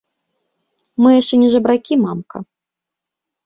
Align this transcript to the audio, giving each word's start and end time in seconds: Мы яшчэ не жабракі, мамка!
Мы 1.03 1.09
яшчэ 1.21 1.35
не 1.43 1.49
жабракі, 1.59 2.01
мамка! 2.09 2.37